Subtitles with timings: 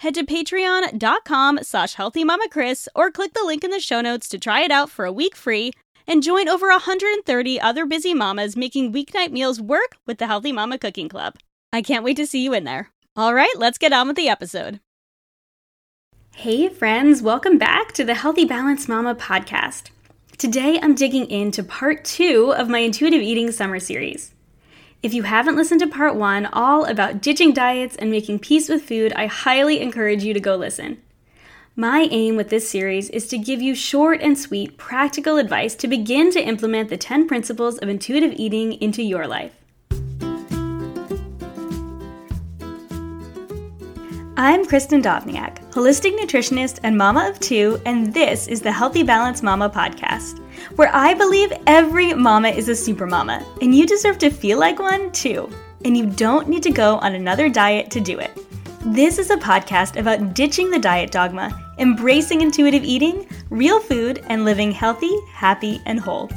[0.00, 4.62] head to patreon.com slash healthymamakris or click the link in the show notes to try
[4.62, 5.72] it out for a week free
[6.06, 10.78] and join over 130 other busy mamas making weeknight meals work with the Healthy Mama
[10.78, 11.34] Cooking Club.
[11.72, 12.90] I can't wait to see you in there.
[13.16, 14.80] All right, let's get on with the episode.
[16.34, 19.90] Hey, friends, welcome back to the Healthy Balance Mama podcast.
[20.36, 24.34] Today I'm digging into part two of my intuitive eating summer series.
[25.02, 28.82] If you haven't listened to part one, all about ditching diets and making peace with
[28.82, 31.02] food, I highly encourage you to go listen.
[31.76, 35.86] My aim with this series is to give you short and sweet practical advice to
[35.86, 39.52] begin to implement the 10 principles of intuitive eating into your life.
[44.38, 49.42] I'm Kristen Dovniak, holistic nutritionist and mama of two, and this is the Healthy Balance
[49.42, 50.40] Mama podcast,
[50.76, 54.78] where I believe every mama is a super mama, and you deserve to feel like
[54.78, 55.50] one too.
[55.84, 58.30] And you don't need to go on another diet to do it.
[58.86, 64.46] This is a podcast about ditching the diet dogma, embracing intuitive eating, real food, and
[64.46, 66.30] living healthy, happy, and whole.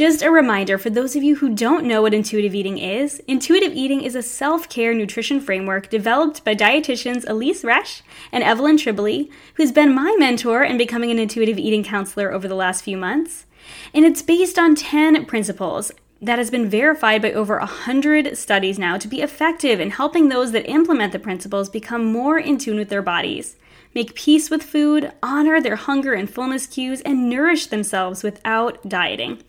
[0.00, 3.74] Just a reminder for those of you who don't know what intuitive eating is intuitive
[3.74, 8.00] eating is a self care nutrition framework developed by dietitians Elyse Resch
[8.32, 12.54] and Evelyn Tribole, who's been my mentor in becoming an intuitive eating counselor over the
[12.54, 13.44] last few months.
[13.92, 15.92] And it's based on 10 principles
[16.22, 20.52] that has been verified by over 100 studies now to be effective in helping those
[20.52, 23.58] that implement the principles become more in tune with their bodies,
[23.94, 29.42] make peace with food, honor their hunger and fullness cues, and nourish themselves without dieting.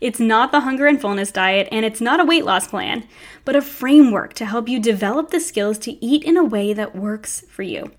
[0.00, 3.06] It's not the hunger and fullness diet, and it's not a weight loss plan,
[3.44, 6.96] but a framework to help you develop the skills to eat in a way that
[6.96, 7.90] works for you.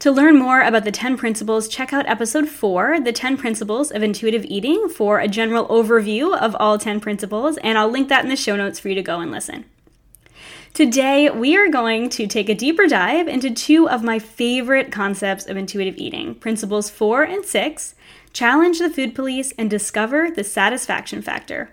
[0.00, 4.04] To learn more about the 10 principles, check out episode 4, The 10 Principles of
[4.04, 8.30] Intuitive Eating, for a general overview of all 10 principles, and I'll link that in
[8.30, 9.64] the show notes for you to go and listen.
[10.72, 15.46] Today, we are going to take a deeper dive into two of my favorite concepts
[15.46, 17.94] of intuitive eating principles 4 and 6
[18.32, 21.70] challenge the food police, and discover the satisfaction factor.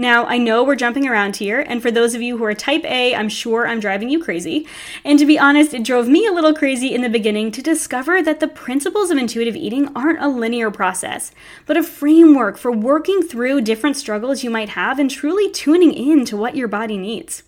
[0.00, 2.84] Now, I know we're jumping around here, and for those of you who are type
[2.84, 4.64] A, I'm sure I'm driving you crazy.
[5.04, 8.22] And to be honest, it drove me a little crazy in the beginning to discover
[8.22, 11.32] that the principles of intuitive eating aren't a linear process,
[11.66, 16.24] but a framework for working through different struggles you might have and truly tuning in
[16.26, 17.42] to what your body needs.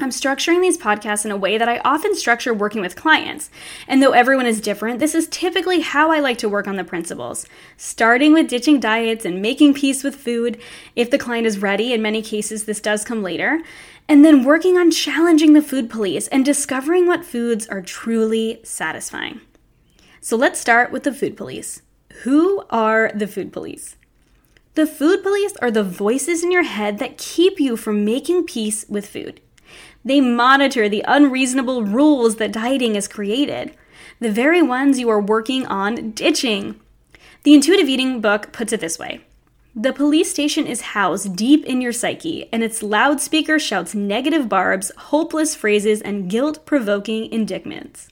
[0.00, 3.48] I'm structuring these podcasts in a way that I often structure working with clients.
[3.86, 6.82] And though everyone is different, this is typically how I like to work on the
[6.82, 7.46] principles.
[7.76, 10.60] Starting with ditching diets and making peace with food,
[10.96, 13.62] if the client is ready, in many cases, this does come later.
[14.08, 19.40] And then working on challenging the food police and discovering what foods are truly satisfying.
[20.20, 21.82] So let's start with the food police.
[22.22, 23.96] Who are the food police?
[24.74, 28.84] The food police are the voices in your head that keep you from making peace
[28.88, 29.40] with food.
[30.04, 33.74] They monitor the unreasonable rules that dieting has created,
[34.20, 36.80] the very ones you are working on ditching.
[37.42, 39.20] The Intuitive Eating book puts it this way
[39.74, 44.92] The police station is housed deep in your psyche, and its loudspeaker shouts negative barbs,
[44.96, 48.08] hopeless phrases, and guilt provoking indictments.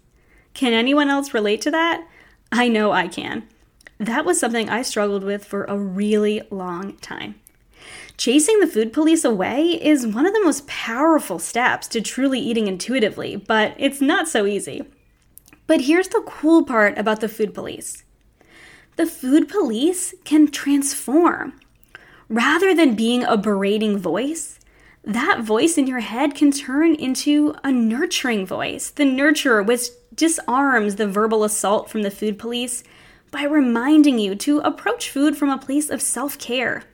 [0.54, 2.06] Can anyone else relate to that?
[2.50, 3.48] I know I can.
[3.98, 7.36] That was something I struggled with for a really long time.
[8.16, 12.66] Chasing the food police away is one of the most powerful steps to truly eating
[12.66, 14.84] intuitively, but it's not so easy.
[15.66, 18.04] But here's the cool part about the food police
[18.96, 21.58] the food police can transform.
[22.28, 24.58] Rather than being a berating voice,
[25.04, 28.90] that voice in your head can turn into a nurturing voice.
[28.90, 32.84] The nurturer, which disarms the verbal assault from the food police
[33.30, 36.84] by reminding you to approach food from a place of self care.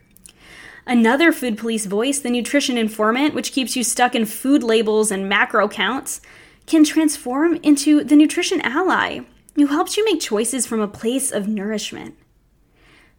[0.88, 5.28] Another food police voice, the nutrition informant, which keeps you stuck in food labels and
[5.28, 6.22] macro counts,
[6.64, 9.20] can transform into the nutrition ally,
[9.54, 12.16] who helps you make choices from a place of nourishment.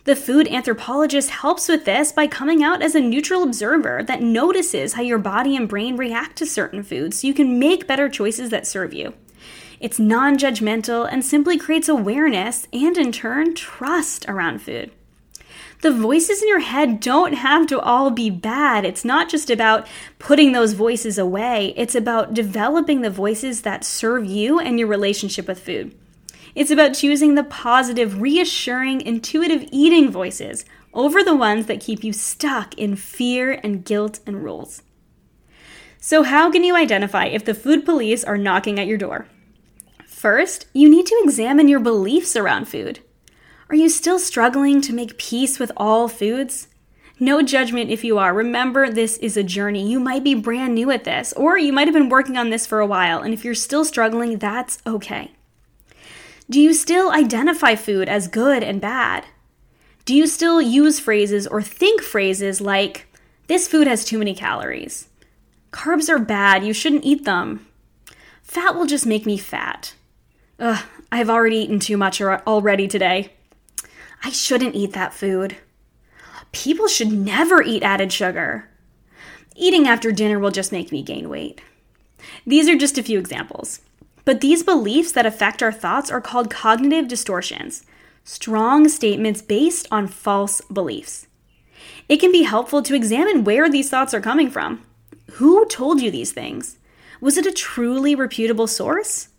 [0.06, 4.94] The food anthropologist helps with this by coming out as a neutral observer that notices
[4.94, 8.50] how your body and brain react to certain foods so you can make better choices
[8.50, 9.14] that serve you.
[9.80, 14.90] It's non judgmental and simply creates awareness and, in turn, trust around food.
[15.82, 18.84] The voices in your head don't have to all be bad.
[18.84, 19.88] It's not just about
[20.18, 25.48] putting those voices away, it's about developing the voices that serve you and your relationship
[25.48, 25.96] with food.
[26.54, 32.12] It's about choosing the positive, reassuring, intuitive eating voices over the ones that keep you
[32.12, 34.82] stuck in fear and guilt and rules.
[36.02, 39.28] So, how can you identify if the food police are knocking at your door?
[40.06, 43.00] First, you need to examine your beliefs around food.
[43.70, 46.70] Are you still struggling to make peace with all foods?
[47.20, 48.34] No judgment if you are.
[48.34, 49.88] Remember, this is a journey.
[49.88, 52.66] You might be brand new at this, or you might have been working on this
[52.66, 55.34] for a while, and if you're still struggling, that's okay.
[56.50, 59.26] Do you still identify food as good and bad?
[60.04, 63.06] Do you still use phrases or think phrases like,
[63.46, 65.10] this food has too many calories?
[65.72, 67.68] Carbs are bad, you shouldn't eat them.
[68.42, 69.94] Fat will just make me fat.
[70.58, 73.34] Ugh, I've already eaten too much already today.
[74.24, 75.58] I shouldn't eat that food.
[76.52, 78.70] People should never eat added sugar.
[79.56, 81.62] Eating after dinner will just make me gain weight.
[82.46, 83.82] These are just a few examples.
[84.26, 87.84] But these beliefs that affect our thoughts are called cognitive distortions,
[88.24, 91.28] strong statements based on false beliefs.
[92.08, 94.86] It can be helpful to examine where these thoughts are coming from.
[95.34, 96.78] Who told you these things?
[97.22, 99.30] Was it a truly reputable source?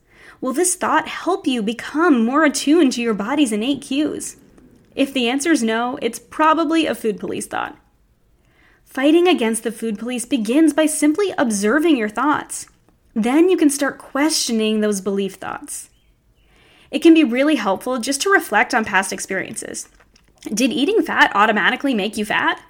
[0.41, 4.37] Will this thought help you become more attuned to your body's innate cues?
[4.95, 7.77] If the answer is no, it's probably a food police thought.
[8.85, 12.67] Fighting against the food police begins by simply observing your thoughts.
[13.15, 15.91] Then you can start questioning those belief thoughts.
[16.91, 19.89] It can be really helpful just to reflect on past experiences.
[20.53, 22.61] Did eating fat automatically make you fat?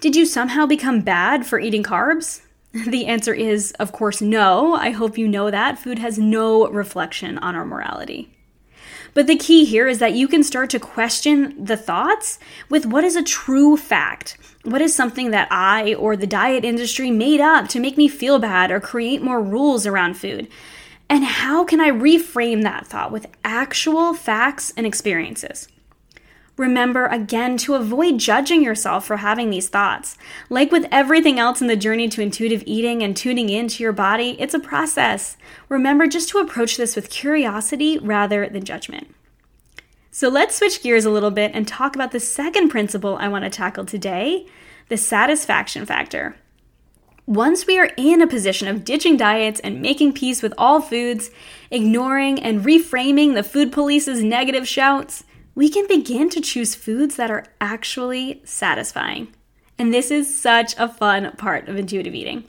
[0.00, 2.40] Did you somehow become bad for eating carbs?
[2.88, 4.74] The answer is, of course, no.
[4.74, 5.78] I hope you know that.
[5.78, 8.33] Food has no reflection on our morality.
[9.14, 12.38] But the key here is that you can start to question the thoughts
[12.68, 14.36] with what is a true fact.
[14.64, 18.40] What is something that I or the diet industry made up to make me feel
[18.40, 20.48] bad or create more rules around food?
[21.08, 25.68] And how can I reframe that thought with actual facts and experiences?
[26.56, 30.16] Remember again to avoid judging yourself for having these thoughts.
[30.48, 34.36] Like with everything else in the journey to intuitive eating and tuning into your body,
[34.38, 35.36] it's a process.
[35.68, 39.12] Remember just to approach this with curiosity rather than judgment.
[40.12, 43.44] So let's switch gears a little bit and talk about the second principle I want
[43.44, 44.46] to tackle today
[44.88, 46.36] the satisfaction factor.
[47.26, 51.30] Once we are in a position of ditching diets and making peace with all foods,
[51.70, 55.24] ignoring and reframing the food police's negative shouts,
[55.54, 59.28] we can begin to choose foods that are actually satisfying.
[59.78, 62.44] And this is such a fun part of intuitive eating.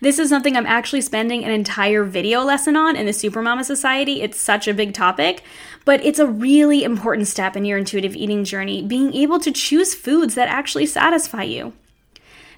[0.00, 4.22] This is something I'm actually spending an entire video lesson on in the Supermama Society.
[4.22, 5.42] It's such a big topic,
[5.84, 9.94] but it's a really important step in your intuitive eating journey, being able to choose
[9.94, 11.72] foods that actually satisfy you.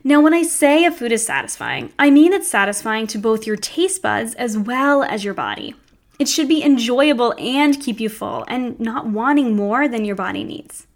[0.02, 3.56] Now, when I say a food is satisfying, I mean it's satisfying to both your
[3.56, 5.74] taste buds as well as your body.
[6.18, 10.44] It should be enjoyable and keep you full and not wanting more than your body
[10.44, 10.86] needs.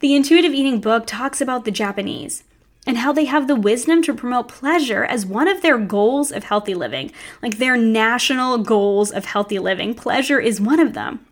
[0.00, 2.44] The intuitive eating book talks about the Japanese
[2.86, 6.44] and how they have the wisdom to promote pleasure as one of their goals of
[6.44, 7.10] healthy living,
[7.42, 9.94] like their national goals of healthy living.
[9.94, 11.26] Pleasure is one of them.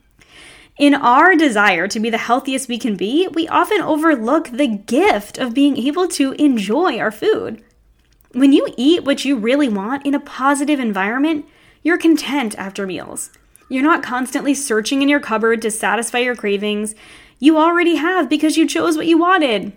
[0.76, 5.38] In our desire to be the healthiest we can be, we often overlook the gift
[5.38, 7.62] of being able to enjoy our food.
[8.32, 11.46] When you eat what you really want in a positive environment,
[11.84, 13.30] you're content after meals.
[13.68, 16.94] You're not constantly searching in your cupboard to satisfy your cravings.
[17.38, 19.76] You already have because you chose what you wanted.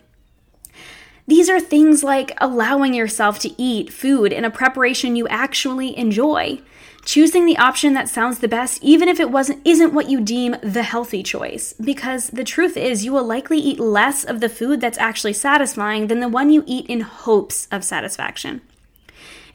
[1.28, 6.62] These are things like allowing yourself to eat food in a preparation you actually enjoy,
[7.04, 10.56] choosing the option that sounds the best even if it wasn't isn't what you deem
[10.64, 14.80] the healthy choice because the truth is you will likely eat less of the food
[14.80, 18.62] that's actually satisfying than the one you eat in hopes of satisfaction.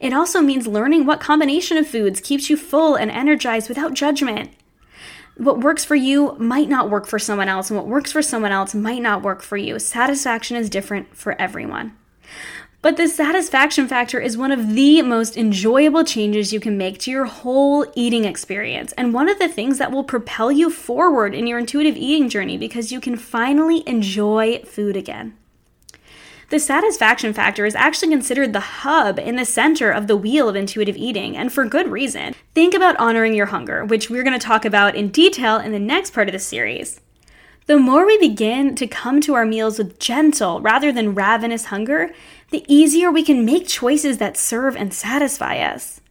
[0.02, 4.50] It also means learning what combination of foods keeps you full and energized without judgment.
[5.36, 8.50] What works for you might not work for someone else, and what works for someone
[8.50, 9.78] else might not work for you.
[9.78, 11.96] Satisfaction is different for everyone.
[12.82, 17.12] But the satisfaction factor is one of the most enjoyable changes you can make to
[17.12, 21.46] your whole eating experience, and one of the things that will propel you forward in
[21.46, 25.38] your intuitive eating journey because you can finally enjoy food again.
[26.52, 30.54] The satisfaction factor is actually considered the hub in the center of the wheel of
[30.54, 32.34] intuitive eating, and for good reason.
[32.54, 35.78] Think about honoring your hunger, which we're going to talk about in detail in the
[35.78, 37.00] next part of the series.
[37.64, 42.12] The more we begin to come to our meals with gentle rather than ravenous hunger,
[42.50, 46.01] the easier we can make choices that serve and satisfy us.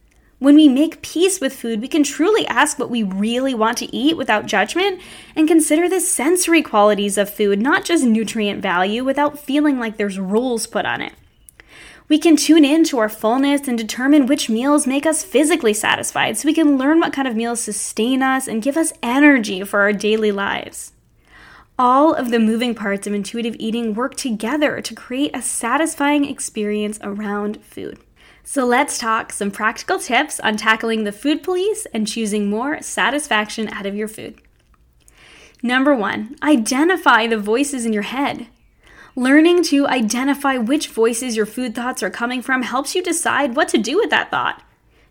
[0.42, 3.94] When we make peace with food, we can truly ask what we really want to
[3.94, 5.00] eat without judgment
[5.36, 10.18] and consider the sensory qualities of food, not just nutrient value, without feeling like there's
[10.18, 11.12] rules put on it.
[12.08, 16.36] We can tune in to our fullness and determine which meals make us physically satisfied
[16.36, 19.82] so we can learn what kind of meals sustain us and give us energy for
[19.82, 20.92] our daily lives.
[21.78, 26.98] All of the moving parts of intuitive eating work together to create a satisfying experience
[27.00, 28.00] around food.
[28.44, 33.68] So let's talk some practical tips on tackling the food police and choosing more satisfaction
[33.68, 34.40] out of your food.
[35.62, 38.48] Number one, identify the voices in your head.
[39.14, 43.68] Learning to identify which voices your food thoughts are coming from helps you decide what
[43.68, 44.62] to do with that thought.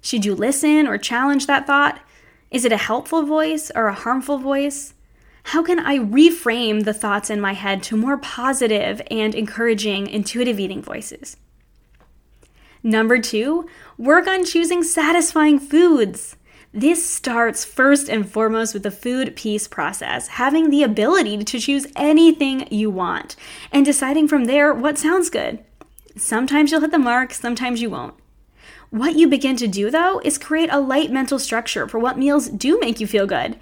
[0.02, 2.02] Should you listen or challenge that thought?
[2.50, 4.94] Is it a helpful voice or a harmful voice?
[5.44, 10.60] How can I reframe the thoughts in my head to more positive and encouraging intuitive
[10.60, 11.38] eating voices?
[12.84, 16.36] Number two, work on choosing satisfying foods.
[16.74, 21.86] This starts first and foremost with the food peace process, having the ability to choose
[21.96, 23.36] anything you want
[23.72, 25.60] and deciding from there what sounds good.
[26.16, 28.16] Sometimes you'll hit the mark, sometimes you won't.
[28.90, 32.50] What you begin to do though is create a light mental structure for what meals
[32.50, 33.60] do make you feel good.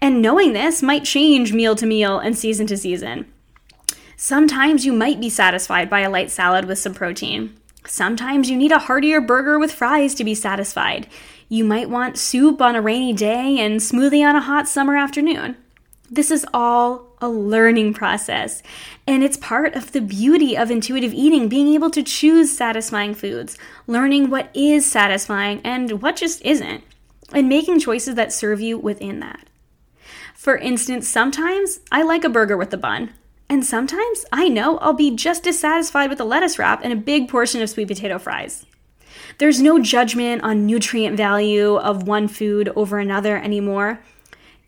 [0.00, 3.30] And knowing this might change meal to meal and season to season.
[4.16, 7.59] Sometimes you might be satisfied by a light salad with some protein.
[7.86, 11.06] Sometimes you need a heartier burger with fries to be satisfied.
[11.48, 15.56] You might want soup on a rainy day and smoothie on a hot summer afternoon.
[16.10, 18.62] This is all a learning process,
[19.06, 23.56] and it's part of the beauty of intuitive eating being able to choose satisfying foods,
[23.86, 26.82] learning what is satisfying and what just isn't,
[27.32, 29.48] and making choices that serve you within that.
[30.34, 33.12] For instance, sometimes I like a burger with a bun.
[33.50, 36.96] And sometimes I know I'll be just as satisfied with a lettuce wrap and a
[36.96, 38.64] big portion of sweet potato fries.
[39.38, 44.00] There's no judgment on nutrient value of one food over another anymore.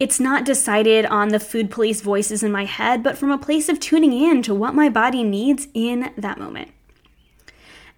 [0.00, 3.68] It's not decided on the food police voices in my head, but from a place
[3.68, 6.72] of tuning in to what my body needs in that moment.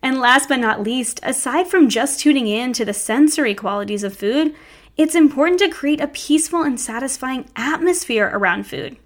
[0.02, 4.14] And last but not least, aside from just tuning in to the sensory qualities of
[4.14, 4.54] food,
[4.98, 8.98] it's important to create a peaceful and satisfying atmosphere around food.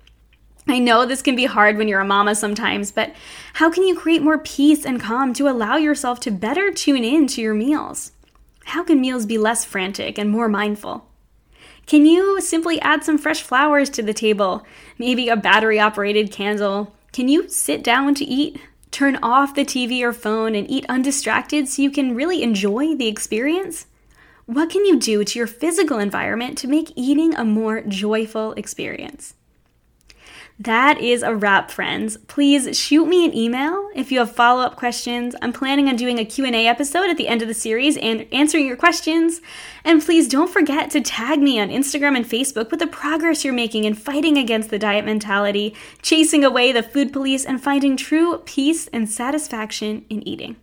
[0.71, 3.15] I know this can be hard when you're a mama sometimes, but
[3.55, 7.27] how can you create more peace and calm to allow yourself to better tune in
[7.29, 8.13] to your meals?
[8.67, 11.09] How can meals be less frantic and more mindful?
[11.87, 14.67] Can you simply add some fresh flowers to the table,
[14.99, 16.95] maybe a battery operated candle?
[17.13, 18.61] Can you sit down to eat?
[18.91, 23.09] Turn off the TV or phone and eat undistracted so you can really enjoy the
[23.09, 23.87] experience?
[24.45, 29.33] What can you do to your physical environment to make eating a more joyful experience?
[30.61, 32.17] That is a wrap, friends.
[32.27, 35.37] Please shoot me an email if you have follow-up questions.
[35.41, 38.67] I'm planning on doing a Q&A episode at the end of the series and answering
[38.67, 39.41] your questions.
[39.85, 43.55] And please don't forget to tag me on Instagram and Facebook with the progress you're
[43.55, 48.39] making in fighting against the diet mentality, chasing away the food police, and finding true
[48.39, 50.57] peace and satisfaction in eating.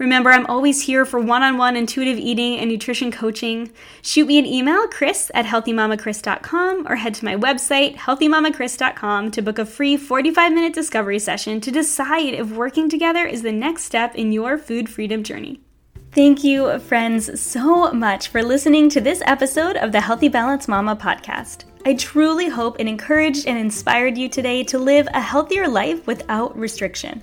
[0.00, 3.70] Remember, I'm always here for one on one intuitive eating and nutrition coaching.
[4.00, 9.58] Shoot me an email, kris at healthymamakris.com, or head to my website, healthymamakris.com, to book
[9.58, 14.14] a free 45 minute discovery session to decide if working together is the next step
[14.14, 15.60] in your food freedom journey.
[16.12, 20.96] Thank you, friends, so much for listening to this episode of the Healthy Balance Mama
[20.96, 21.64] podcast.
[21.84, 26.56] I truly hope it encouraged and inspired you today to live a healthier life without
[26.56, 27.22] restriction.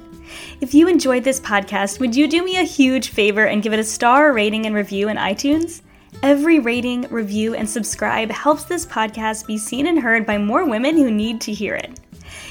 [0.59, 3.79] If you enjoyed this podcast, would you do me a huge favor and give it
[3.79, 5.81] a star rating and review in iTunes?
[6.23, 10.97] Every rating, review, and subscribe helps this podcast be seen and heard by more women
[10.97, 11.99] who need to hear it.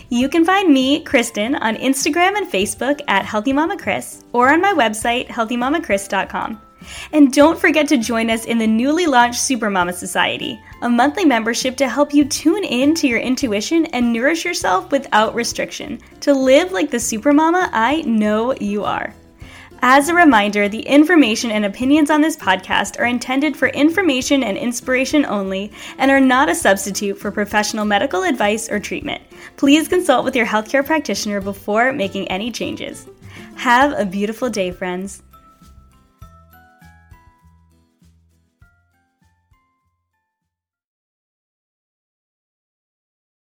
[0.08, 4.60] You can find me, Kristen, on Instagram and Facebook at Healthy Mama Kris or on
[4.60, 6.60] my website, healthymamakris.com.
[7.12, 11.76] And don't forget to join us in the newly launched Supermama Society, a monthly membership
[11.78, 16.72] to help you tune in to your intuition and nourish yourself without restriction to live
[16.72, 19.14] like the supermama I know you are.
[19.82, 24.56] As a reminder, the information and opinions on this podcast are intended for information and
[24.56, 29.22] inspiration only and are not a substitute for professional medical advice or treatment.
[29.56, 33.06] Please consult with your healthcare practitioner before making any changes.
[33.56, 35.22] Have a beautiful day, friends.